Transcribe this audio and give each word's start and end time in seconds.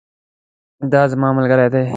دا 0.91 1.01
زما 1.11 1.29
ملګری 1.37 1.67
دی 1.73 1.83